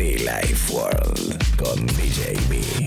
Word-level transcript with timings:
Life 0.00 0.72
World 0.72 1.56
con 1.58 1.86
DJ 1.86 2.32
B. 2.48 2.86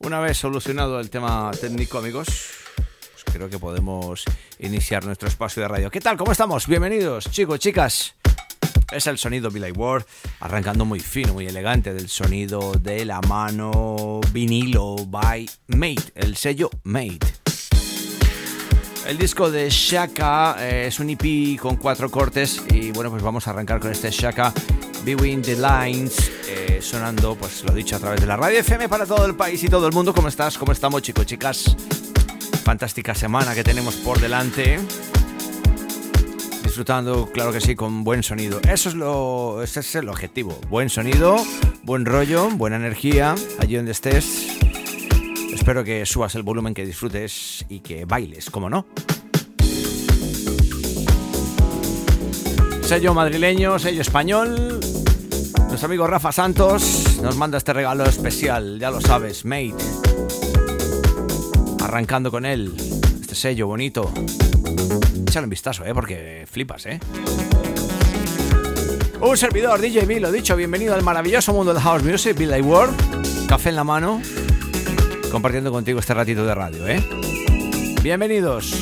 Una 0.00 0.20
vez 0.20 0.36
solucionado 0.36 1.00
el 1.00 1.08
tema 1.08 1.50
técnico, 1.58 1.96
amigos, 1.96 2.26
pues 2.76 3.24
creo 3.32 3.48
que 3.48 3.58
podemos 3.58 4.24
iniciar 4.58 5.06
nuestro 5.06 5.28
espacio 5.28 5.62
de 5.62 5.68
radio. 5.68 5.90
¿Qué 5.90 6.00
tal? 6.00 6.18
¿Cómo 6.18 6.32
estamos? 6.32 6.66
Bienvenidos, 6.66 7.30
chicos, 7.30 7.58
chicas. 7.58 8.19
Es 8.92 9.06
el 9.06 9.18
sonido 9.18 9.50
Billy 9.50 9.70
Ward, 9.70 10.04
arrancando 10.40 10.84
muy 10.84 10.98
fino, 10.98 11.32
muy 11.32 11.46
elegante 11.46 11.94
del 11.94 12.08
sonido 12.08 12.72
de 12.72 13.04
la 13.04 13.20
mano 13.20 14.20
vinilo 14.32 14.96
by 15.06 15.48
Mate, 15.68 16.12
el 16.16 16.36
sello 16.36 16.70
Mate. 16.82 17.20
El 19.06 19.16
disco 19.16 19.50
de 19.50 19.70
Shaka 19.70 20.56
eh, 20.58 20.86
es 20.88 20.98
un 20.98 21.10
EP 21.10 21.58
con 21.60 21.76
cuatro 21.76 22.10
cortes 22.10 22.62
y 22.72 22.90
bueno, 22.90 23.10
pues 23.10 23.22
vamos 23.22 23.46
a 23.46 23.50
arrancar 23.50 23.78
con 23.78 23.92
este 23.92 24.10
Shaka 24.10 24.52
Between 25.04 25.40
the 25.42 25.56
Lines, 25.56 26.30
eh, 26.48 26.80
sonando, 26.82 27.36
pues 27.36 27.62
lo 27.64 27.72
dicho, 27.72 27.96
a 27.96 28.00
través 28.00 28.20
de 28.20 28.26
la 28.26 28.36
radio 28.36 28.58
FM 28.58 28.88
para 28.88 29.06
todo 29.06 29.24
el 29.24 29.36
país 29.36 29.62
y 29.62 29.68
todo 29.68 29.86
el 29.86 29.92
mundo. 29.92 30.12
¿Cómo 30.12 30.28
estás? 30.28 30.58
¿Cómo 30.58 30.72
estamos, 30.72 31.00
chicos, 31.02 31.26
chicas? 31.26 31.76
Fantástica 32.64 33.14
semana 33.14 33.54
que 33.54 33.62
tenemos 33.62 33.94
por 33.96 34.20
delante. 34.20 34.78
Disfrutando, 36.70 37.28
claro 37.32 37.52
que 37.52 37.60
sí, 37.60 37.74
con 37.74 38.04
buen 38.04 38.22
sonido. 38.22 38.60
Eso 38.60 38.90
es 38.90 38.94
lo, 38.94 39.60
ese 39.60 39.80
es 39.80 39.92
el 39.96 40.08
objetivo. 40.08 40.56
Buen 40.68 40.88
sonido, 40.88 41.36
buen 41.82 42.06
rollo, 42.06 42.48
buena 42.48 42.76
energía, 42.76 43.34
allí 43.58 43.74
donde 43.74 43.90
estés. 43.90 44.46
Espero 45.52 45.82
que 45.82 46.06
subas 46.06 46.36
el 46.36 46.44
volumen, 46.44 46.72
que 46.72 46.86
disfrutes 46.86 47.64
y 47.68 47.80
que 47.80 48.04
bailes, 48.04 48.50
como 48.50 48.70
no. 48.70 48.86
Sello 52.82 53.14
madrileño, 53.14 53.76
sello 53.80 54.02
español. 54.02 54.78
Nuestro 55.66 55.86
amigo 55.86 56.06
Rafa 56.06 56.30
Santos 56.30 57.18
nos 57.20 57.36
manda 57.36 57.58
este 57.58 57.72
regalo 57.72 58.04
especial, 58.04 58.78
ya 58.78 58.92
lo 58.92 59.00
sabes, 59.00 59.44
mate. 59.44 59.74
Arrancando 61.90 62.30
con 62.30 62.46
él, 62.46 62.72
este 63.20 63.34
sello 63.34 63.66
bonito. 63.66 64.12
Échale 65.26 65.42
un 65.42 65.50
vistazo, 65.50 65.84
eh, 65.84 65.92
porque 65.92 66.46
flipas, 66.48 66.86
eh. 66.86 67.00
Un 69.20 69.36
servidor, 69.36 69.80
DJ 69.80 70.06
B, 70.06 70.20
lo 70.20 70.30
dicho, 70.30 70.54
bienvenido 70.54 70.94
al 70.94 71.02
maravilloso 71.02 71.52
mundo 71.52 71.74
de 71.74 71.80
House 71.80 72.04
Music, 72.04 72.38
Billy 72.38 72.60
World. 72.60 73.48
Café 73.48 73.70
en 73.70 73.74
la 73.74 73.82
mano, 73.82 74.22
compartiendo 75.32 75.72
contigo 75.72 75.98
este 75.98 76.14
ratito 76.14 76.46
de 76.46 76.54
radio, 76.54 76.86
eh. 76.86 77.04
Bienvenidos 78.04 78.72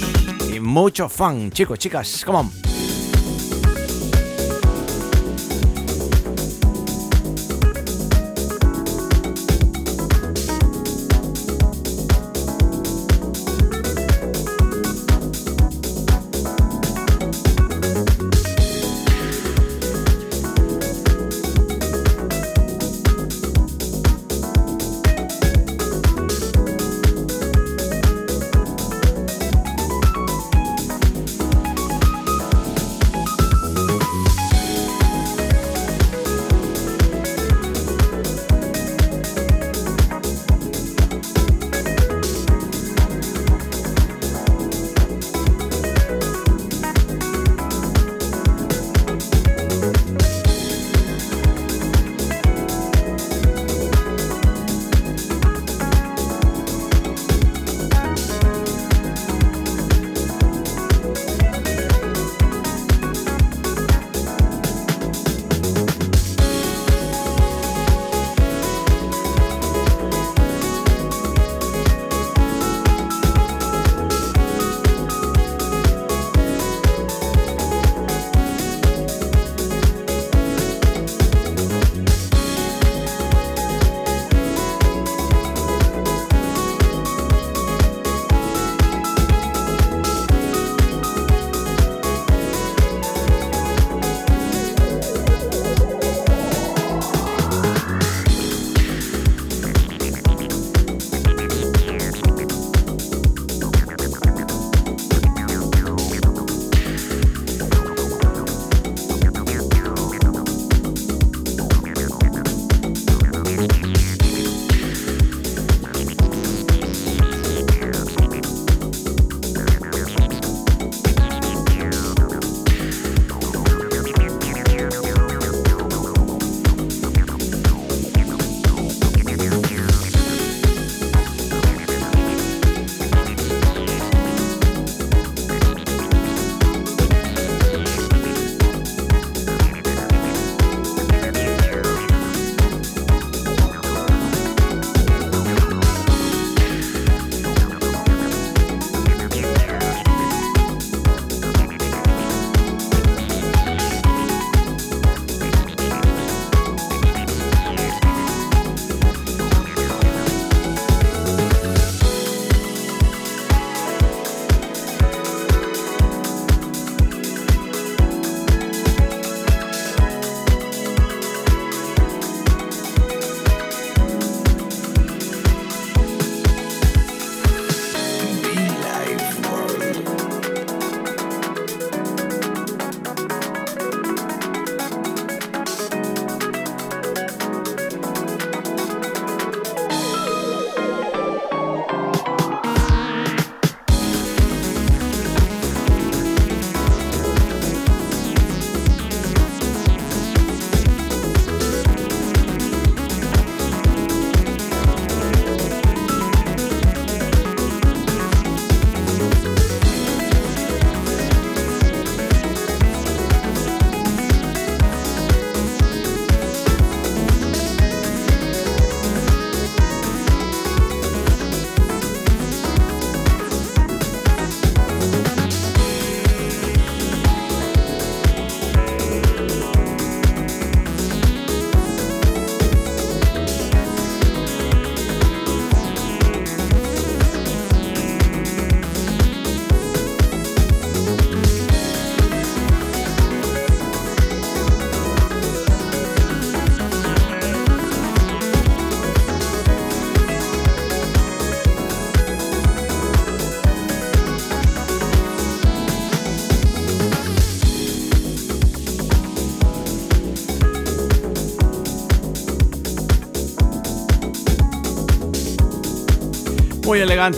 y 0.55 0.61
mucho 0.61 1.09
fan, 1.09 1.51
chicos, 1.51 1.79
chicas, 1.79 2.23
come 2.27 2.41
on. 2.41 2.68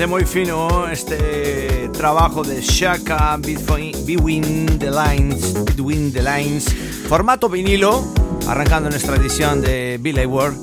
Muy 0.06 0.27
fino 0.27 0.88
este 0.88 1.88
trabajo 1.94 2.44
de 2.44 2.61
Shaka 2.61 3.38
Between 3.38 4.79
the 4.79 4.91
Lines, 4.91 5.55
Between 5.65 6.12
the 6.12 6.23
Lines, 6.23 6.67
formato 7.09 7.49
vinilo, 7.49 8.05
arrancando 8.47 8.91
nuestra 8.91 9.17
edición 9.17 9.62
de 9.62 9.97
Billy 9.99 10.27
World 10.27 10.61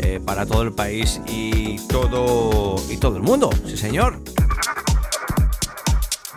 eh, 0.00 0.20
para 0.22 0.44
todo 0.44 0.60
el 0.60 0.72
país 0.72 1.18
y 1.26 1.78
todo 1.88 2.76
y 2.90 2.98
todo 2.98 3.16
el 3.16 3.22
mundo, 3.22 3.48
sí 3.66 3.78
señor. 3.78 4.20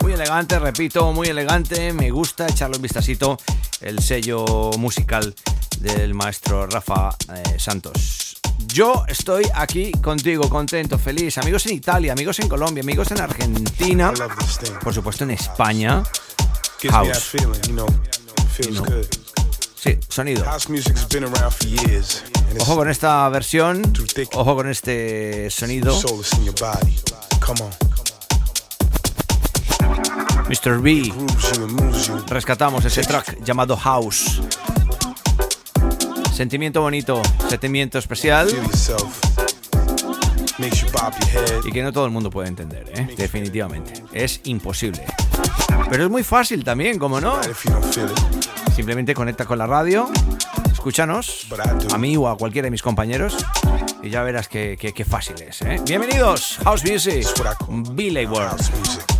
Muy 0.00 0.14
elegante, 0.14 0.58
repito, 0.58 1.12
muy 1.12 1.28
elegante, 1.28 1.92
me 1.92 2.10
gusta 2.10 2.46
echarle 2.48 2.76
un 2.76 2.82
vistacito 2.82 3.36
el 3.82 3.98
sello 3.98 4.70
musical 4.78 5.34
del 5.80 6.14
maestro 6.14 6.66
Rafa 6.66 7.10
eh, 7.34 7.58
Santos. 7.58 8.11
Yo 8.72 9.04
estoy 9.06 9.44
aquí 9.54 9.92
contigo, 9.92 10.48
contento, 10.48 10.98
feliz. 10.98 11.36
Amigos 11.36 11.66
en 11.66 11.74
Italia, 11.74 12.12
amigos 12.12 12.38
en 12.38 12.48
Colombia, 12.48 12.82
amigos 12.82 13.10
en 13.10 13.20
Argentina, 13.20 14.14
por 14.82 14.94
supuesto 14.94 15.24
en 15.24 15.32
España. 15.32 16.02
House. 16.90 17.32
Sí, 19.76 19.98
sonido. 20.08 20.44
Ojo 22.60 22.76
con 22.76 22.88
esta 22.88 23.28
versión, 23.28 23.92
ojo 24.32 24.56
con 24.56 24.68
este 24.70 25.50
sonido. 25.50 25.94
Mr. 30.48 30.80
B, 30.80 31.12
rescatamos 32.26 32.84
ese 32.86 33.02
track 33.02 33.44
llamado 33.44 33.76
House. 33.76 34.40
Sentimiento 36.32 36.80
bonito, 36.80 37.20
sentimiento 37.48 37.98
especial. 37.98 38.48
Y 41.64 41.72
que 41.72 41.82
no 41.82 41.92
todo 41.92 42.06
el 42.06 42.10
mundo 42.10 42.30
puede 42.30 42.48
entender, 42.48 42.90
¿eh? 42.94 43.14
definitivamente. 43.16 44.02
Es 44.12 44.40
imposible. 44.44 45.04
Pero 45.90 46.04
es 46.04 46.10
muy 46.10 46.22
fácil 46.22 46.64
también, 46.64 46.98
como 46.98 47.20
no? 47.20 47.38
Simplemente 48.74 49.14
conecta 49.14 49.44
con 49.44 49.58
la 49.58 49.66
radio, 49.66 50.08
escúchanos, 50.72 51.46
a 51.92 51.98
mí 51.98 52.16
o 52.16 52.28
a 52.28 52.36
cualquiera 52.38 52.66
de 52.66 52.70
mis 52.70 52.82
compañeros, 52.82 53.36
y 54.02 54.08
ya 54.08 54.22
verás 54.22 54.48
qué, 54.48 55.06
fácil 55.08 55.36
es. 55.42 55.60
¿eh? 55.62 55.80
Bienvenidos, 55.84 56.58
House 56.64 56.82
Music, 56.84 57.26
Billy 57.94 58.24
World. 58.24 59.11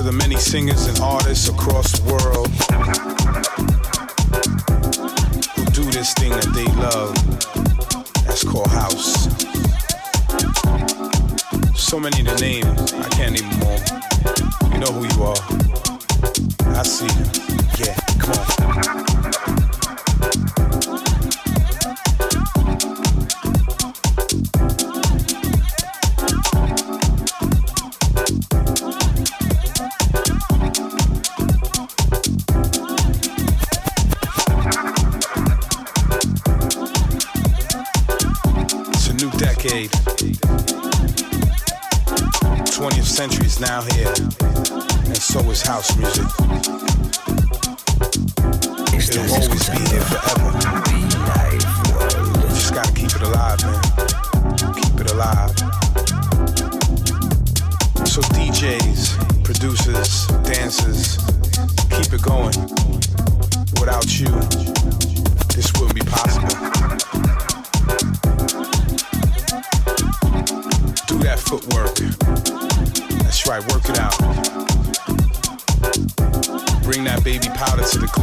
to 0.00 0.06
the 0.06 0.12
many 0.12 0.36
singers 0.36 0.86
and 0.86 0.98
artists 1.00 1.48
across 1.48 1.92
the 1.92 2.02
world 2.10 2.48
who 5.56 5.64
do 5.72 5.84
this 5.90 6.14
thing 6.14 6.30
that 6.30 6.48
they 6.54 6.64
love. 6.80 7.14
That's 8.24 8.42
called 8.42 8.68
house. 8.68 9.28
So 11.78 12.00
many 12.00 12.22
to 12.22 12.34
name, 12.36 12.64
I 12.66 13.08
can't 13.10 13.38
even 13.38 13.58
more. 13.58 13.80
You 14.72 14.78
know 14.78 14.92
who 14.92 15.04
you 15.04 15.22
are. 15.22 15.40
I 16.78 16.82
see 16.82 17.04
you. 17.18 17.26
Yeah, 17.84 17.96
come 18.18 19.34
on. 19.34 19.39
Century 43.20 43.44
is 43.44 43.60
now 43.60 43.82
here, 43.82 44.08
and 44.08 45.14
so 45.18 45.40
is 45.50 45.60
house 45.60 45.94
music. 45.94 46.24
It'll 48.96 49.34
always 49.34 49.68
be 49.68 49.76
here 49.92 50.00
forever. 50.08 50.50
You 51.52 52.48
just 52.48 52.72
gotta 52.72 52.92
keep 52.94 53.14
it 53.14 53.20
alive, 53.20 53.60
man. 53.62 53.78
Keep 54.72 55.00
it 55.02 55.10
alive. 55.12 55.50
So 58.08 58.22
DJs, 58.32 59.44
producers, 59.44 60.26
dancers, 60.42 61.19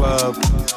club. 0.08 0.77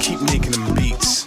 Keep 0.00 0.20
making 0.22 0.52
them 0.52 0.74
beats. 0.74 1.24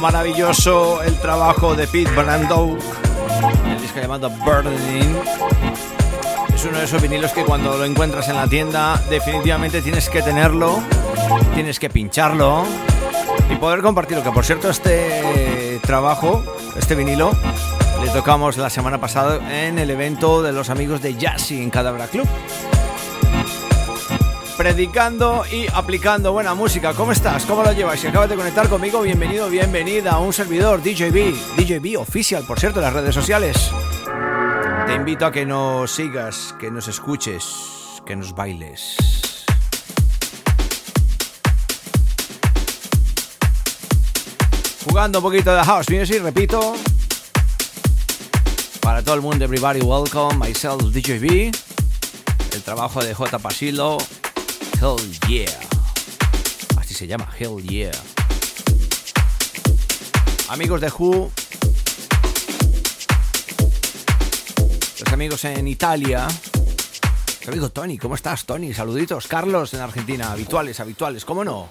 Maravilloso, 0.00 1.02
el 1.02 1.18
trabajo 1.20 1.74
de 1.74 1.86
Pete 1.86 2.10
Brando, 2.12 2.76
el 3.66 3.80
disco 3.80 4.00
llamado 4.00 4.30
Burning. 4.30 5.14
Es 6.54 6.64
uno 6.64 6.78
de 6.78 6.84
esos 6.84 7.02
vinilos 7.02 7.32
que 7.32 7.44
cuando 7.44 7.76
lo 7.76 7.84
encuentras 7.84 8.28
en 8.28 8.36
la 8.36 8.46
tienda 8.46 9.00
definitivamente 9.10 9.82
tienes 9.82 10.08
que 10.08 10.22
tenerlo, 10.22 10.82
tienes 11.54 11.78
que 11.78 11.90
pincharlo 11.90 12.64
y 13.50 13.56
poder 13.56 13.82
compartirlo. 13.82 14.24
Que 14.24 14.30
por 14.30 14.44
cierto 14.44 14.70
este 14.70 15.80
trabajo, 15.82 16.42
este 16.76 16.94
vinilo, 16.94 17.32
le 18.02 18.10
tocamos 18.10 18.56
la 18.56 18.70
semana 18.70 18.98
pasada 18.98 19.38
en 19.66 19.78
el 19.78 19.90
evento 19.90 20.42
de 20.42 20.52
los 20.52 20.70
amigos 20.70 21.02
de 21.02 21.14
Jazzy 21.14 21.62
en 21.62 21.70
Cadabra 21.70 22.06
Club 22.06 22.26
predicando 24.60 25.42
y 25.50 25.66
aplicando 25.72 26.32
buena 26.32 26.52
música. 26.52 26.92
¿Cómo 26.92 27.12
estás? 27.12 27.46
¿Cómo 27.46 27.62
lo 27.62 27.72
llevas? 27.72 27.98
Si 27.98 28.08
acabas 28.08 28.28
de 28.28 28.36
conectar 28.36 28.68
conmigo, 28.68 29.00
bienvenido, 29.00 29.48
bienvenida 29.48 30.10
a 30.10 30.18
un 30.18 30.34
servidor 30.34 30.82
DJB, 30.82 31.32
DJB 31.56 31.98
oficial, 31.98 32.44
por 32.46 32.60
cierto, 32.60 32.78
en 32.78 32.84
las 32.84 32.92
redes 32.92 33.14
sociales. 33.14 33.70
Te 34.86 34.92
invito 34.92 35.24
a 35.24 35.32
que 35.32 35.46
nos 35.46 35.90
sigas, 35.90 36.54
que 36.60 36.70
nos 36.70 36.88
escuches, 36.88 37.42
que 38.04 38.14
nos 38.14 38.34
bailes. 38.34 38.98
Jugando 44.86 45.20
un 45.20 45.22
poquito 45.22 45.54
de 45.54 45.64
house 45.64 45.88
music, 45.88 46.22
repito. 46.22 46.74
Para 48.82 49.02
todo 49.02 49.14
el 49.14 49.22
mundo, 49.22 49.42
everybody 49.42 49.80
welcome, 49.80 50.34
myself 50.34 50.82
DJB. 50.82 51.50
El 52.52 52.62
trabajo 52.62 53.02
de 53.02 53.14
J. 53.14 53.38
Pasilo 53.38 53.96
Hell 54.80 54.96
Yeah. 55.28 55.60
Así 56.78 56.94
se 56.94 57.06
llama, 57.06 57.28
Hell 57.38 57.60
Yeah. 57.60 57.92
Amigos 60.48 60.80
de 60.80 60.88
Who. 60.88 61.30
Los 65.00 65.12
amigos 65.12 65.44
en 65.44 65.68
Italia. 65.68 66.26
Amigo 67.46 67.68
Tony, 67.68 67.98
¿cómo 67.98 68.14
estás, 68.14 68.46
Tony? 68.46 68.72
Saluditos. 68.72 69.26
Carlos 69.26 69.74
en 69.74 69.80
Argentina, 69.80 70.32
habituales, 70.32 70.80
habituales, 70.80 71.26
¿cómo 71.26 71.44
no? 71.44 71.68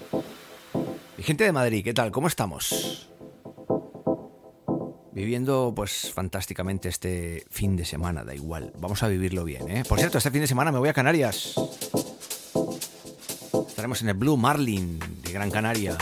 Y 1.18 1.24
gente 1.24 1.42
de 1.42 1.50
Madrid, 1.50 1.82
¿qué 1.82 1.92
tal? 1.92 2.12
¿Cómo 2.12 2.28
estamos? 2.28 3.08
Viviendo 5.10 5.72
pues 5.74 6.12
fantásticamente 6.14 6.88
este 6.88 7.44
fin 7.50 7.74
de 7.74 7.84
semana, 7.84 8.22
da 8.22 8.36
igual. 8.36 8.72
Vamos 8.78 9.02
a 9.02 9.08
vivirlo 9.08 9.42
bien, 9.42 9.68
¿eh? 9.68 9.82
Por 9.88 9.98
cierto, 9.98 10.18
este 10.18 10.30
fin 10.30 10.42
de 10.42 10.46
semana 10.46 10.70
me 10.70 10.78
voy 10.78 10.90
a 10.90 10.92
Canarias. 10.92 11.56
Estaremos 13.80 14.02
en 14.02 14.08
el 14.10 14.14
Blue 14.14 14.36
Marlin 14.36 14.98
de 15.22 15.32
Gran 15.32 15.50
Canaria. 15.50 15.96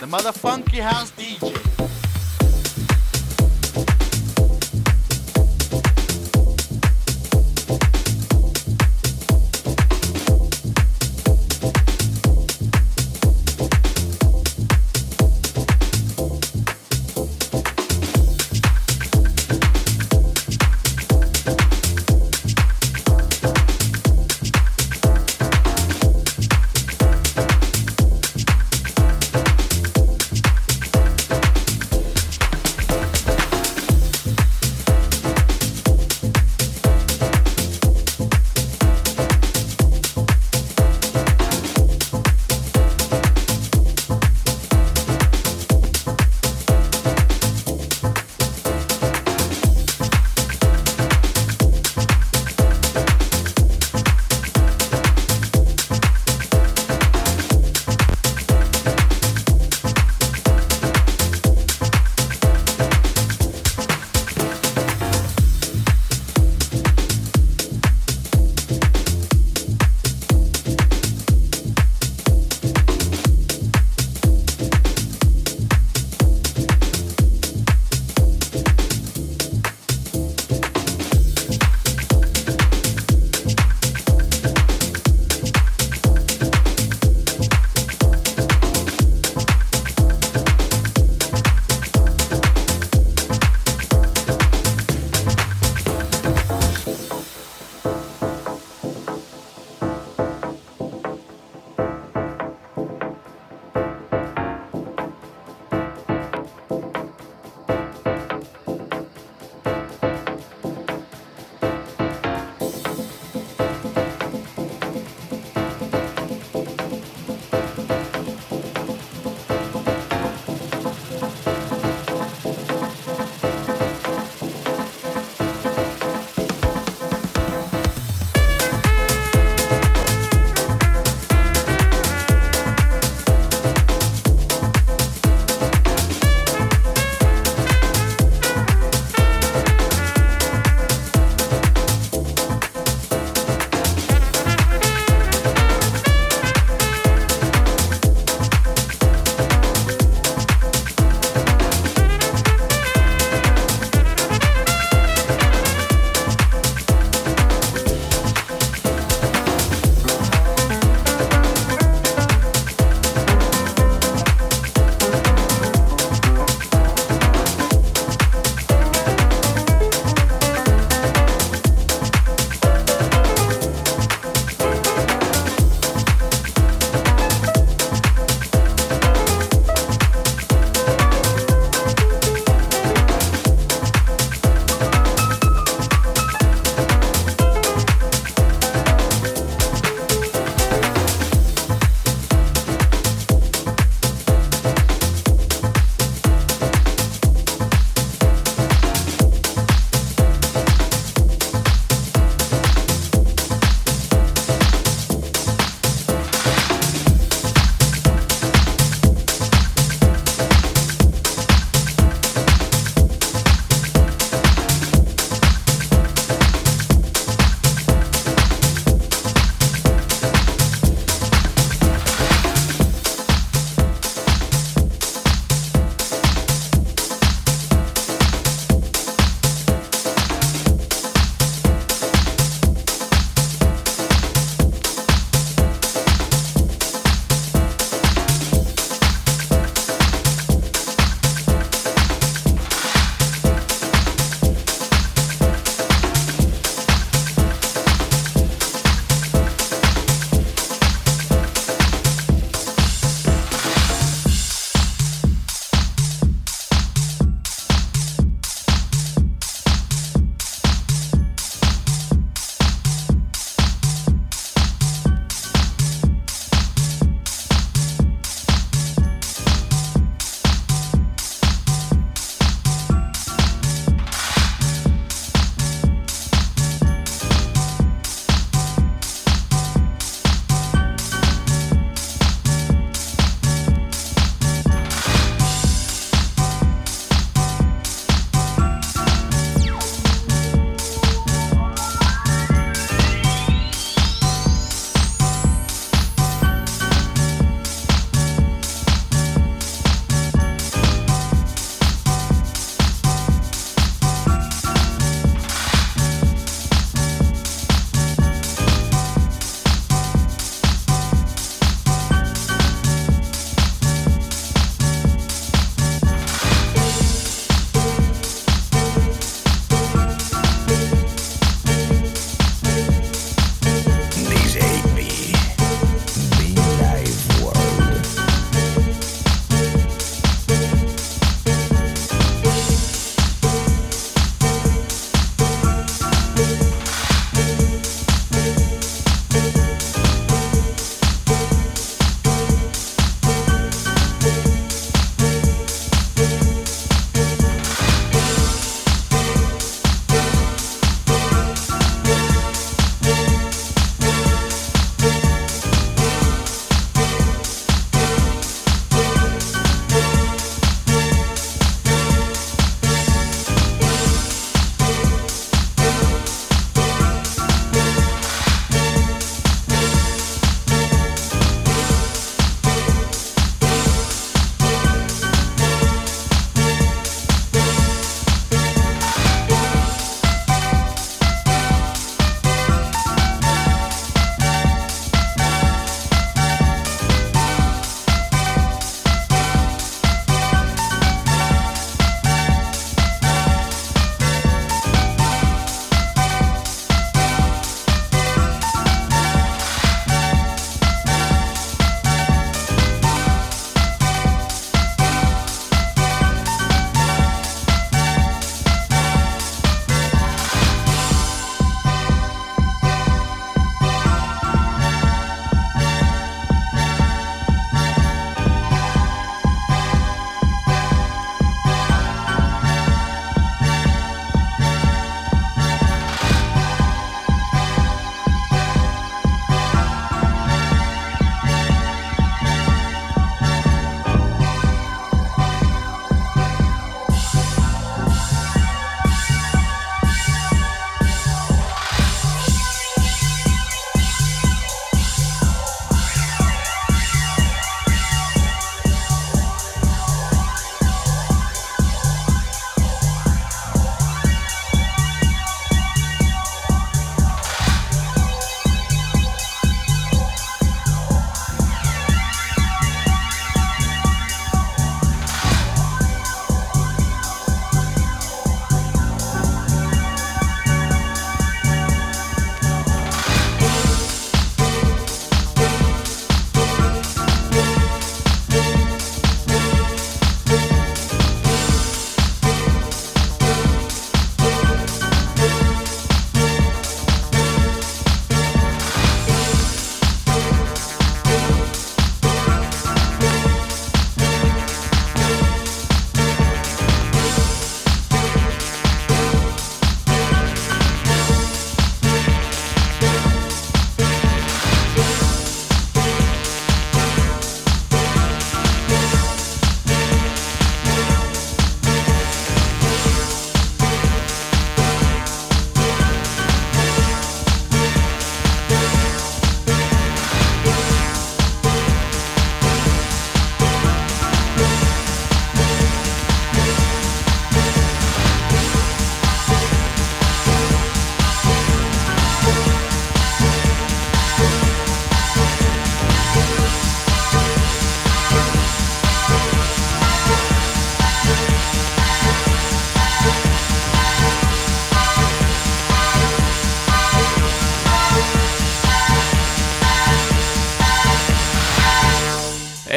The 0.00 0.06
Mother 0.06 0.32
Funky 0.32 0.80
House 0.80 1.12
DJ. 1.16 2.03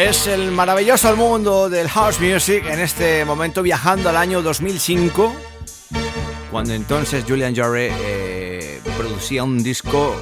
Es 0.08 0.26
el 0.26 0.52
maravilloso 0.52 1.17
mundo 1.17 1.70
del 1.70 1.89
house 1.89 2.22
music 2.22 2.65
en 2.65 2.80
este 2.80 3.26
momento 3.26 3.62
viajando 3.62 4.08
al 4.08 4.15
año 4.15 4.41
2005, 4.41 5.36
cuando 6.50 6.74
entonces 6.74 7.26
Julian 7.28 7.54
Jarre 7.54 7.91
eh, 7.91 8.82
producía 8.96 9.43
un 9.43 9.62
disco 9.62 10.15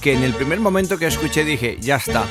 que 0.00 0.14
en 0.14 0.22
el 0.22 0.32
primer 0.32 0.60
momento 0.60 0.96
que 0.96 1.06
escuché 1.06 1.44
dije, 1.44 1.76
ya 1.82 1.96
está, 1.96 2.24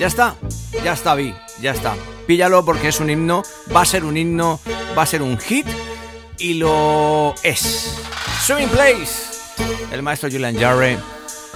ya 0.00 0.06
está, 0.06 0.34
ya 0.82 0.94
está, 0.94 1.14
vi, 1.14 1.34
ya 1.60 1.72
está. 1.72 1.94
Píllalo 2.26 2.64
porque 2.64 2.88
es 2.88 3.00
un 3.00 3.10
himno, 3.10 3.42
va 3.76 3.82
a 3.82 3.84
ser 3.84 4.02
un 4.02 4.16
himno, 4.16 4.60
va 4.96 5.02
a 5.02 5.06
ser 5.06 5.20
un 5.20 5.36
hit 5.36 5.66
y 6.38 6.54
lo 6.54 7.34
es. 7.42 7.98
Swimming 8.46 8.70
Place, 8.70 9.12
el 9.92 10.02
maestro 10.02 10.30
Julian 10.30 10.58
Jarre 10.58 10.96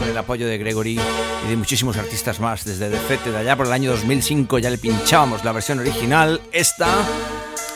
con 0.03 0.11
el 0.11 0.19
apoyo 0.19 0.49
de 0.49 0.59
Gregory 0.59 0.99
y 1.45 1.49
de 1.49 1.57
muchísimos 1.57 1.97
artistas 1.97 2.41
más. 2.41 2.65
Desde 2.65 2.91
Defete, 2.91 3.31
de 3.31 3.39
allá 3.39 3.57
por 3.57 3.67
el 3.67 3.73
año 3.73 3.93
2005, 3.93 4.59
ya 4.59 4.69
le 4.69 4.79
pinchábamos 4.79 5.45
la 5.45 5.53
versión 5.53 5.79
original. 5.79 6.41
Esta. 6.51 6.89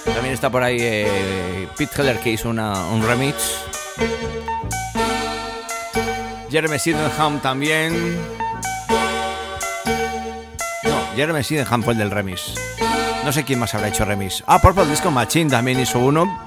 También 0.04 0.34
está 0.34 0.50
por 0.50 0.62
ahí 0.62 0.76
eh, 0.80 1.68
Pete 1.76 2.02
Heller 2.02 2.18
que 2.18 2.32
hizo 2.32 2.48
un 2.48 3.02
remix. 3.06 3.36
Jeremy 6.50 6.78
Sydenham 6.78 7.40
también. 7.40 8.16
No, 10.82 11.16
Jeremy 11.16 11.44
Sydenham 11.44 11.82
fue 11.82 11.92
el 11.92 11.98
del 12.00 12.10
remix. 12.10 12.54
No 13.24 13.32
sé 13.32 13.44
quién 13.44 13.60
más 13.60 13.74
habrá 13.74 13.88
hecho 13.88 14.04
remix. 14.04 14.42
Ah, 14.46 14.60
Purple 14.60 14.86
Disco 14.86 15.10
Machine 15.12 15.50
también 15.50 15.78
hizo 15.78 16.00
uno. 16.00 16.44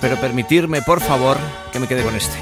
Pero 0.00 0.16
permitirme, 0.16 0.82
por 0.82 1.00
favor, 1.00 1.36
que 1.72 1.78
me 1.78 1.86
quede 1.86 2.02
con 2.02 2.14
este. 2.16 2.38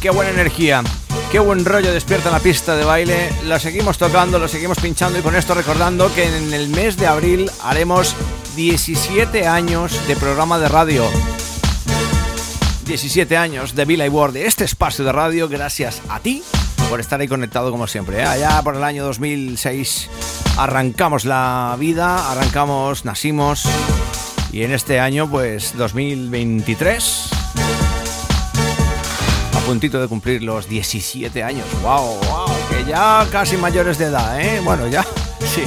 Qué 0.00 0.10
buena 0.10 0.30
energía, 0.30 0.84
qué 1.32 1.40
buen 1.40 1.64
rollo 1.64 1.92
despierta 1.92 2.30
la 2.30 2.38
pista 2.38 2.76
de 2.76 2.84
baile. 2.84 3.30
La 3.46 3.58
seguimos 3.58 3.98
tocando, 3.98 4.38
lo 4.38 4.46
seguimos 4.46 4.78
pinchando 4.78 5.18
y 5.18 5.22
con 5.22 5.34
esto 5.34 5.54
recordando 5.54 6.14
que 6.14 6.24
en 6.24 6.54
el 6.54 6.68
mes 6.68 6.96
de 6.96 7.08
abril 7.08 7.50
haremos 7.64 8.14
17 8.54 9.48
años 9.48 10.06
de 10.06 10.14
programa 10.14 10.60
de 10.60 10.68
radio. 10.68 11.04
17 12.86 13.36
años 13.36 13.74
de 13.74 13.84
Villa 13.84 14.08
Ward, 14.08 14.34
de 14.34 14.46
este 14.46 14.64
espacio 14.64 15.04
de 15.04 15.10
radio, 15.10 15.48
gracias 15.48 16.00
a 16.08 16.20
ti 16.20 16.44
por 16.88 17.00
estar 17.00 17.20
ahí 17.20 17.26
conectado 17.26 17.72
como 17.72 17.88
siempre. 17.88 18.18
¿eh? 18.18 18.24
Allá 18.24 18.62
por 18.62 18.76
el 18.76 18.84
año 18.84 19.04
2006 19.04 20.08
arrancamos 20.58 21.24
la 21.24 21.76
vida, 21.76 22.30
arrancamos, 22.30 23.04
nacimos 23.04 23.64
y 24.52 24.62
en 24.62 24.72
este 24.72 25.00
año 25.00 25.28
pues 25.28 25.76
2023 25.76 27.37
puntito 29.68 30.00
de 30.00 30.08
cumplir 30.08 30.42
los 30.42 30.66
17 30.66 31.42
años. 31.42 31.66
¡Wow! 31.82 32.18
¡Wow! 32.22 32.48
Que 32.70 32.86
ya 32.86 33.26
casi 33.30 33.58
mayores 33.58 33.98
de 33.98 34.06
edad, 34.06 34.40
¿eh? 34.40 34.62
Bueno, 34.64 34.86
ya, 34.86 35.04
sí, 35.40 35.62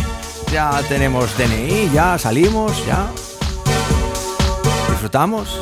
ya 0.51 0.81
tenemos 0.89 1.37
DNI, 1.37 1.91
ya 1.93 2.17
salimos, 2.17 2.83
ya. 2.87 3.11
Disfrutamos. 4.89 5.55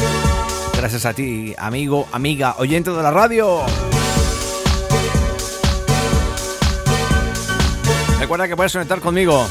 Gracias 0.77 1.05
a 1.05 1.13
ti, 1.13 1.53
amigo, 1.57 2.07
amiga, 2.13 2.55
oyente 2.59 2.91
de 2.91 3.03
la 3.03 3.11
radio. 3.11 3.59
Recuerda 8.21 8.47
que 8.47 8.55
puedes 8.55 8.71
conectar 8.71 9.01
conmigo, 9.01 9.45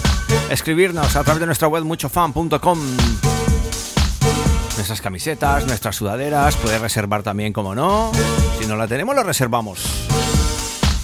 escribirnos 0.49 1.15
a 1.15 1.25
través 1.25 1.41
de 1.41 1.47
nuestra 1.47 1.69
web 1.69 1.85
muchofan.com 1.85 2.79
nuestras 4.79 5.01
camisetas, 5.01 5.67
nuestras 5.67 5.97
sudaderas, 5.97 6.57
puedes 6.57 6.81
reservar 6.81 7.25
también, 7.25 7.53
como 7.53 7.75
no. 7.75 8.13
Si 8.61 8.67
no 8.67 8.77
la 8.77 8.87
tenemos, 8.87 9.15
la 9.15 9.25
reservamos. 9.25 9.85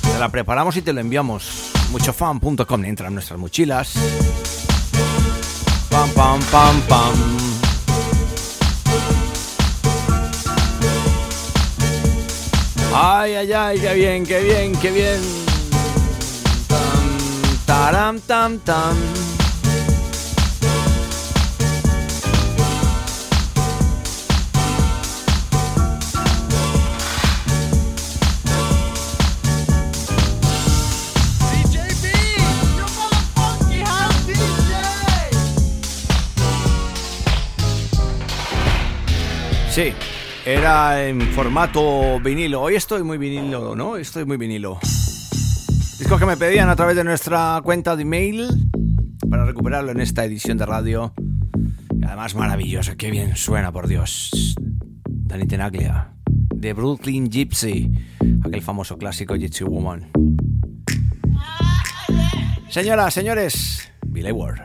Te 0.00 0.18
la 0.18 0.28
preparamos 0.28 0.76
y 0.76 0.82
te 0.82 0.92
lo 0.92 1.00
enviamos. 1.00 1.72
Muchofan.com 1.90 2.84
entran 2.84 3.14
nuestras 3.14 3.38
mochilas. 3.38 3.94
Pam, 5.90 6.08
pam, 6.10 6.40
pam, 6.52 6.80
pam. 6.82 7.14
Ay, 12.94 13.34
ay, 13.34 13.52
ay, 13.52 13.80
qué 13.80 13.94
bien, 13.94 14.24
qué 14.24 14.40
bien, 14.40 14.72
qué 14.76 14.90
bien. 14.92 15.20
Tam, 16.68 17.66
taram, 17.66 18.20
tam, 18.20 18.58
tam. 18.60 19.23
Sí, 39.74 39.92
era 40.46 41.04
en 41.04 41.20
formato 41.20 42.20
vinilo. 42.20 42.62
Hoy 42.62 42.76
estoy 42.76 43.02
muy 43.02 43.18
vinilo, 43.18 43.74
¿no? 43.74 43.96
Estoy 43.96 44.24
muy 44.24 44.36
vinilo. 44.36 44.78
Discos 45.98 46.20
que 46.20 46.26
me 46.26 46.36
pedían 46.36 46.68
a 46.68 46.76
través 46.76 46.94
de 46.94 47.02
nuestra 47.02 47.60
cuenta 47.64 47.96
de 47.96 48.02
email 48.02 48.70
para 49.28 49.44
recuperarlo 49.44 49.90
en 49.90 49.98
esta 49.98 50.24
edición 50.24 50.58
de 50.58 50.66
radio. 50.66 51.12
Y 51.92 52.04
además 52.04 52.36
maravilloso, 52.36 52.96
qué 52.96 53.10
bien 53.10 53.34
suena, 53.34 53.72
por 53.72 53.88
Dios. 53.88 54.54
Dani 55.08 55.48
Tenaglia, 55.48 56.12
de 56.54 56.72
Brooklyn 56.72 57.28
Gypsy, 57.28 57.90
aquel 58.44 58.62
famoso 58.62 58.96
clásico 58.96 59.34
Gypsy 59.34 59.64
Woman. 59.64 60.08
Señoras, 62.68 63.12
señores, 63.12 63.90
Billy 64.06 64.30
Ward. 64.30 64.60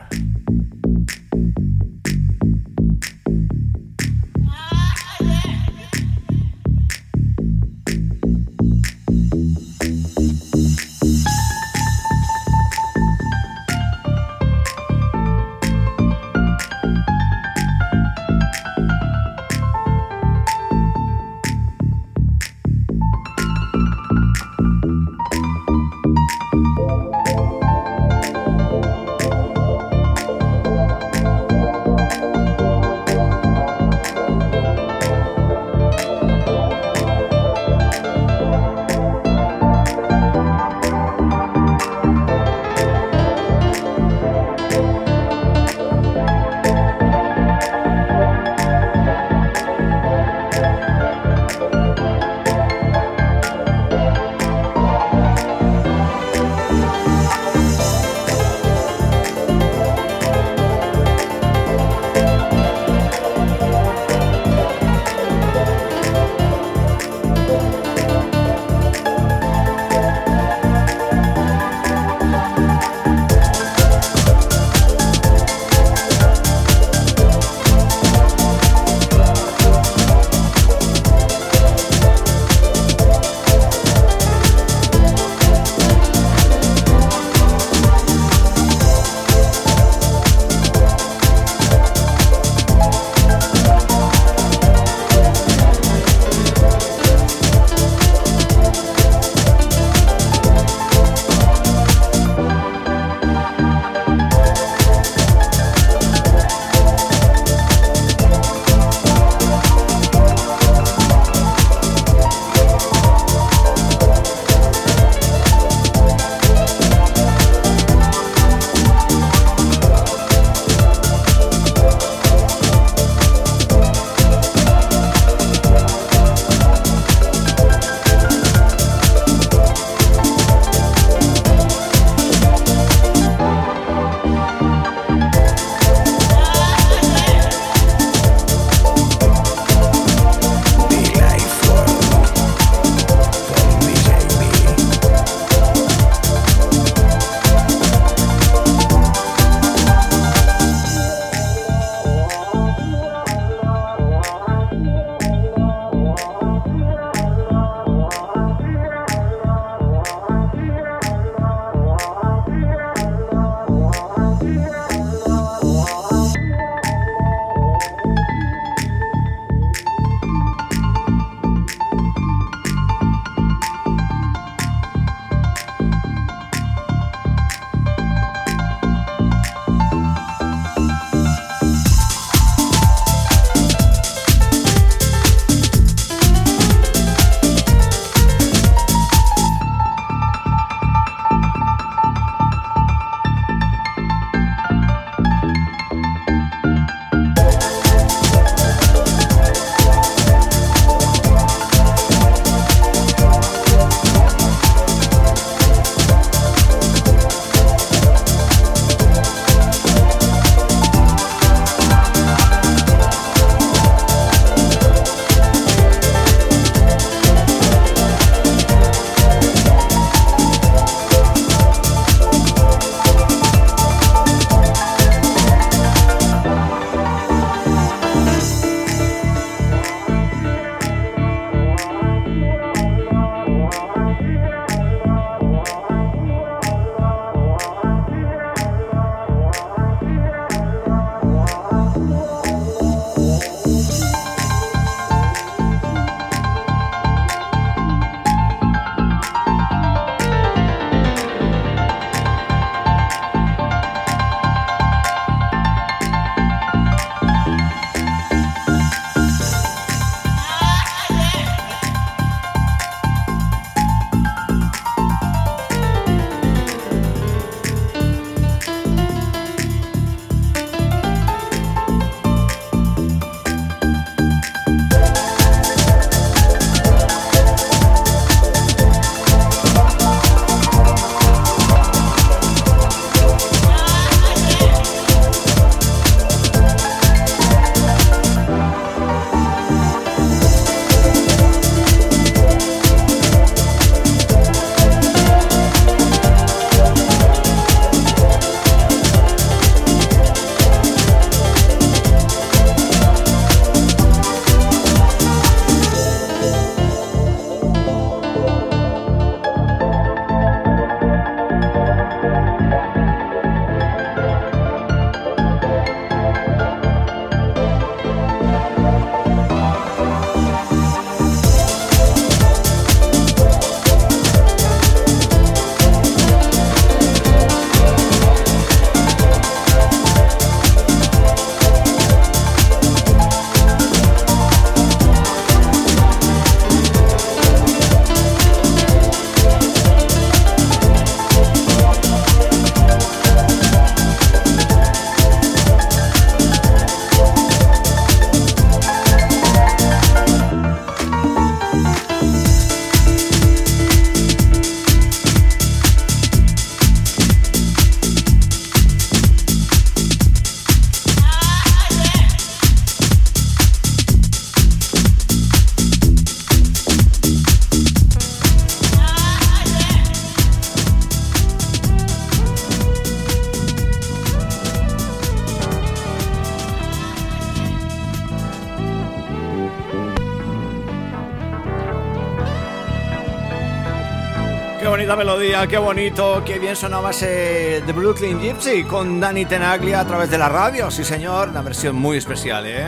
Bonita 385.10 385.24
melodía, 385.24 385.66
qué 385.66 385.78
bonito, 385.78 386.42
qué 386.44 386.60
bien 386.60 386.76
sonaba 386.76 387.10
ese 387.10 387.82
The 387.84 387.92
Brooklyn 387.92 388.40
Gypsy 388.40 388.84
con 388.84 389.18
Danny 389.18 389.44
Tenaglia 389.44 390.00
a 390.00 390.06
través 390.06 390.30
de 390.30 390.38
la 390.38 390.48
radio, 390.48 390.88
sí 390.88 391.02
señor, 391.02 391.48
una 391.48 391.62
versión 391.62 391.96
muy 391.96 392.16
especial, 392.16 392.64
¿eh? 392.64 392.86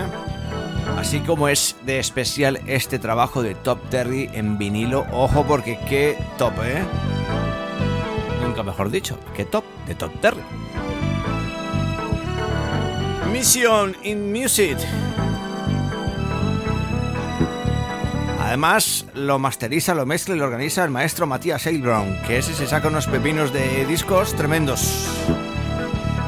Así 0.96 1.18
como 1.20 1.48
es 1.48 1.74
de 1.84 1.98
especial 1.98 2.60
este 2.68 3.00
trabajo 3.00 3.42
de 3.42 3.56
Top 3.56 3.80
Terry 3.88 4.30
en 4.34 4.56
vinilo, 4.56 5.04
ojo 5.10 5.44
porque 5.44 5.80
qué 5.88 6.16
top, 6.38 6.52
¿eh? 6.62 6.84
Nunca 8.40 8.62
mejor 8.62 8.90
dicho, 8.90 9.18
qué 9.34 9.44
top 9.44 9.64
de 9.88 9.96
Top 9.96 10.12
Terry. 10.20 10.42
Mission 13.32 13.96
in 14.04 14.30
Music. 14.30 14.78
Además, 18.42 19.06
lo 19.14 19.38
masteriza, 19.38 19.94
lo 19.94 20.04
mezcla 20.04 20.34
y 20.34 20.38
lo 20.38 20.44
organiza 20.44 20.84
el 20.84 20.90
maestro 20.90 21.26
Matías 21.26 21.64
Brown, 21.80 22.18
que 22.26 22.38
ese 22.38 22.52
se 22.54 22.66
saca 22.66 22.88
unos 22.88 23.06
pepinos 23.06 23.52
de 23.52 23.86
discos 23.86 24.34
tremendos. 24.34 25.06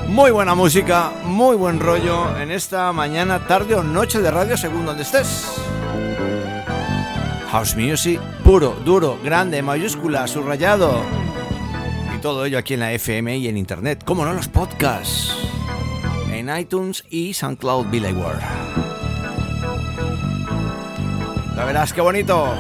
Muy 0.07 0.31
buena 0.31 0.55
música, 0.55 1.11
muy 1.25 1.57
buen 1.57 1.81
rollo 1.81 2.39
en 2.39 2.53
esta 2.53 2.93
mañana, 2.93 3.47
tarde 3.47 3.75
o 3.75 3.83
noche 3.83 4.21
de 4.21 4.31
radio 4.31 4.57
según 4.57 4.87
donde 4.87 5.03
estés. 5.03 5.61
House 7.51 7.77
Music, 7.77 8.21
puro, 8.45 8.77
duro, 8.85 9.19
grande, 9.23 9.61
mayúscula, 9.61 10.27
subrayado. 10.29 11.03
Y 12.17 12.21
todo 12.21 12.45
ello 12.45 12.59
aquí 12.59 12.75
en 12.75 12.81
la 12.81 12.93
FM 12.93 13.39
y 13.39 13.49
en 13.49 13.59
Internet, 13.59 14.05
como 14.05 14.25
no 14.25 14.33
los 14.33 14.47
podcasts, 14.47 15.37
en 16.31 16.49
iTunes 16.57 17.05
y 17.11 17.35
SoundCloud 17.35 17.91
Billy 17.91 18.13
World. 18.13 18.84
La 21.57 21.65
verás 21.65 21.93
qué 21.93 22.01
bonito. 22.01 22.53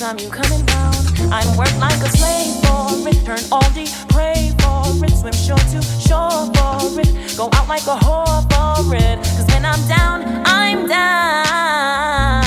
time 0.00 0.18
you 0.18 0.30
coming 0.30 0.64
round. 0.64 1.06
I'm 1.30 1.58
worked 1.58 1.78
like 1.78 2.00
a 2.00 2.08
slave 2.08 2.56
for 2.64 3.06
it. 3.06 3.22
Turn 3.26 3.38
all 3.52 3.70
deep, 3.72 3.90
pray 4.08 4.50
for 4.60 5.04
it. 5.04 5.10
Swim 5.10 5.34
shore 5.34 5.58
to 5.58 5.82
shore 6.00 6.48
for 6.54 7.00
it. 7.00 7.36
Go 7.36 7.50
out 7.52 7.68
like 7.68 7.82
a 7.82 7.96
whore 7.96 8.40
for 8.50 8.94
it. 8.96 9.18
Cause 9.36 9.46
when 9.48 9.66
I'm 9.66 9.86
down, 9.88 10.42
I'm 10.46 10.88
down. 10.88 12.39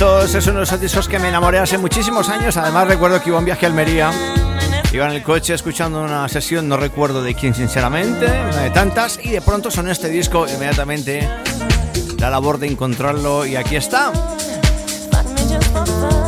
Es 0.00 0.46
uno 0.46 0.58
de 0.58 0.64
esos 0.64 0.80
discos 0.80 1.08
que 1.08 1.18
me 1.18 1.28
enamoré 1.28 1.58
hace 1.58 1.76
muchísimos 1.78 2.28
años. 2.28 2.56
Además, 2.56 2.88
recuerdo 2.88 3.20
que 3.22 3.28
iba 3.28 3.38
un 3.38 3.44
viaje 3.44 3.66
a 3.66 3.68
Almería. 3.68 4.10
Iba 4.92 5.06
en 5.06 5.12
el 5.12 5.22
coche 5.22 5.54
escuchando 5.54 6.02
una 6.02 6.28
sesión, 6.28 6.68
no 6.68 6.76
recuerdo 6.76 7.22
de 7.22 7.34
quién 7.34 7.54
sinceramente, 7.54 8.26
una 8.26 8.62
de 8.62 8.70
tantas, 8.70 9.18
y 9.22 9.30
de 9.30 9.40
pronto 9.40 9.70
sonó 9.70 9.90
este 9.90 10.08
disco 10.08 10.46
inmediatamente. 10.48 11.28
La 12.18 12.30
labor 12.30 12.58
de 12.58 12.68
encontrarlo 12.68 13.46
y 13.46 13.56
aquí 13.56 13.76
está. 13.76 14.12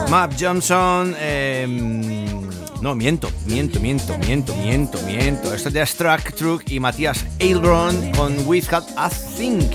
Map 0.09 0.33
Johnson. 0.39 1.17
Em, 1.19 2.41
no, 2.81 2.95
miento, 2.95 3.31
miento, 3.47 3.81
miento, 3.81 4.19
miento, 4.19 4.55
miento, 4.57 4.99
miento. 5.03 5.55
Esto 5.55 5.69
es 5.69 5.75
de 5.75 5.87
Struck 5.87 6.33
Truck 6.35 6.63
y 6.71 6.81
Matías 6.81 7.25
Ailron 7.41 8.13
con 8.13 8.47
With 8.47 8.67
Got 8.71 8.85
a 8.97 9.09
Think. 9.09 9.73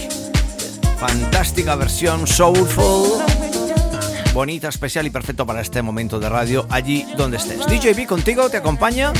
Fantástica 1.00 1.76
versión 1.76 2.28
soulful 2.28 3.39
bonita, 4.40 4.70
especial 4.70 5.06
y 5.06 5.10
perfecto 5.10 5.46
para 5.46 5.60
este 5.60 5.82
momento 5.82 6.18
de 6.18 6.30
radio 6.30 6.66
allí 6.70 7.06
donde 7.18 7.36
estés. 7.36 7.60
DJB 7.60 8.06
contigo, 8.08 8.50
te 8.50 8.56
acompaña. 8.56 9.12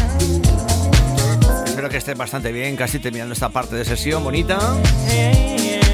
Espero 1.66 1.90
que 1.90 1.98
estés 1.98 2.18
bastante 2.18 2.54
bien, 2.54 2.78
casi 2.78 3.00
terminando 3.00 3.34
esta 3.34 3.50
parte 3.50 3.76
de 3.76 3.84
sesión 3.84 4.24
bonita. 4.24 4.58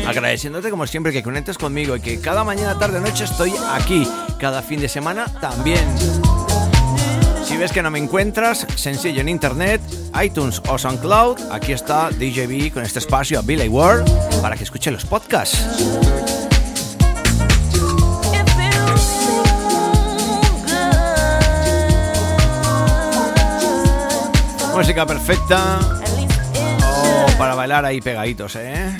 Agradeciéndote 0.06 0.70
como 0.70 0.86
siempre 0.86 1.12
que 1.12 1.24
conectes 1.24 1.58
conmigo 1.58 1.96
y 1.96 2.02
que 2.02 2.22
cada 2.22 2.44
mañana, 2.44 2.78
tarde, 2.78 3.02
noche 3.02 3.24
estoy 3.24 3.52
aquí. 3.72 4.08
Cada 4.38 4.62
fin 4.62 4.80
de 4.80 4.88
semana 4.88 5.26
también. 5.42 5.88
Si 7.46 7.58
ves 7.58 7.72
que 7.72 7.82
no 7.82 7.90
me 7.90 7.98
encuentras, 7.98 8.68
sencillo 8.76 9.22
en 9.22 9.30
internet, 9.30 9.82
iTunes 10.24 10.62
o 10.68 10.78
SoundCloud, 10.78 11.52
aquí 11.52 11.72
está 11.72 12.12
DJB 12.12 12.72
con 12.72 12.84
este 12.84 13.00
espacio 13.00 13.40
a 13.40 13.42
Billy 13.42 13.70
Ward 13.70 14.06
para 14.44 14.56
que 14.56 14.66
escuche 14.66 14.92
los 14.92 15.04
podcasts. 15.04 16.35
Música 24.76 25.06
perfecta. 25.06 25.80
Oh, 26.84 27.38
para 27.38 27.56
bailar 27.56 27.86
ahí 27.86 28.02
pegaditos, 28.02 28.58
¿eh? 28.58 28.94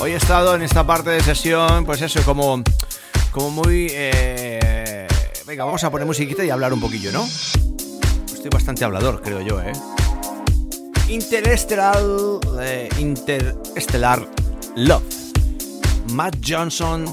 Hoy 0.00 0.10
he 0.10 0.16
estado 0.16 0.56
en 0.56 0.62
esta 0.62 0.84
parte 0.84 1.10
de 1.10 1.20
sesión, 1.20 1.84
pues 1.84 2.02
eso, 2.02 2.20
como, 2.24 2.64
como 3.30 3.50
muy... 3.50 3.86
Eh, 3.90 5.06
venga, 5.46 5.64
vamos 5.64 5.84
a 5.84 5.90
poner 5.90 6.04
musiquita 6.04 6.44
y 6.44 6.50
hablar 6.50 6.72
un 6.72 6.80
poquillo, 6.80 7.12
¿no? 7.12 7.24
Bastante 8.50 8.84
hablador, 8.84 9.22
creo 9.22 9.40
yo, 9.40 9.60
¿eh? 9.60 9.72
Interestelar, 11.08 11.98
eh, 12.60 12.88
Interestelar 12.98 14.26
Love. 14.76 15.02
Matt 16.12 16.36
Johnson, 16.46 17.04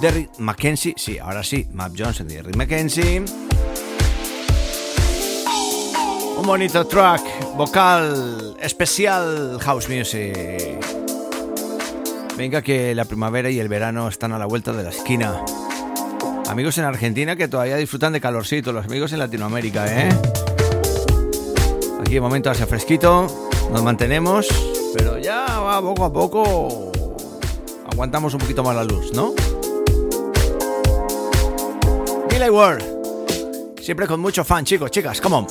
Derrick 0.00 0.30
Mackenzie, 0.38 0.94
sí, 0.96 1.18
ahora 1.18 1.42
sí, 1.42 1.66
Matt 1.72 1.92
Johnson 1.98 2.28
Derrick 2.28 2.56
Mackenzie. 2.56 3.24
Un 6.36 6.46
bonito 6.46 6.86
track 6.86 7.22
vocal 7.56 8.56
especial 8.60 9.58
house 9.60 9.88
music. 9.88 10.78
Venga 12.36 12.60
que 12.60 12.94
la 12.94 13.06
primavera 13.06 13.48
y 13.48 13.58
el 13.58 13.68
verano 13.68 14.08
están 14.08 14.32
a 14.32 14.38
la 14.38 14.44
vuelta 14.46 14.72
de 14.72 14.82
la 14.82 14.90
esquina. 14.90 15.42
Amigos 16.48 16.76
en 16.78 16.84
Argentina 16.84 17.34
que 17.36 17.48
todavía 17.48 17.76
disfrutan 17.76 18.12
de 18.12 18.20
calorcito, 18.20 18.72
los 18.72 18.84
amigos 18.84 19.12
en 19.12 19.18
Latinoamérica, 19.18 19.86
¿eh? 19.86 20.08
Aquí 22.00 22.14
de 22.14 22.20
momento 22.20 22.50
hace 22.50 22.66
fresquito, 22.66 23.26
nos 23.70 23.82
mantenemos, 23.82 24.48
pero 24.96 25.18
ya 25.18 25.60
va 25.60 25.80
poco 25.80 26.04
a 26.04 26.12
poco 26.12 26.92
aguantamos 27.90 28.34
un 28.34 28.40
poquito 28.40 28.62
más 28.62 28.76
la 28.76 28.84
luz, 28.84 29.12
¿no? 29.14 29.32
Billy 32.28 32.50
Ward, 32.50 32.82
siempre 33.80 34.06
con 34.06 34.20
mucho 34.20 34.44
fan, 34.44 34.64
chicos, 34.64 34.90
chicas, 34.90 35.20
come 35.20 35.36
on. 35.36 35.46